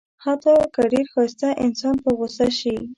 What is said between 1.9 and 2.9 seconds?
په غوسه شي.